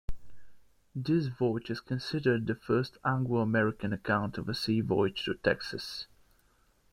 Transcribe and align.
This 0.95 1.27
voyage 1.27 1.69
is 1.69 1.79
considered 1.79 2.47
the 2.47 2.55
first 2.55 2.97
Anglo-American 3.05 3.93
account 3.93 4.39
of 4.39 4.49
a 4.49 4.55
sea 4.55 4.81
voyage 4.81 5.25
to 5.25 5.35
Texas. 5.35 6.07